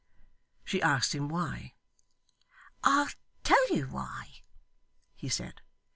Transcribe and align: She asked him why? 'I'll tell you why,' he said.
She 0.65 0.81
asked 0.81 1.13
him 1.13 1.29
why? 1.29 1.75
'I'll 2.83 3.09
tell 3.43 3.67
you 3.75 3.85
why,' 3.85 4.41
he 5.13 5.29
said. 5.29 5.61